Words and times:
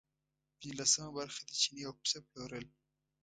پنځلسمه 0.59 1.09
برخه 1.17 1.41
د 1.45 1.49
چیني 1.61 1.81
او 1.87 1.93
پسه 2.01 2.17
پلورل. 2.27 2.65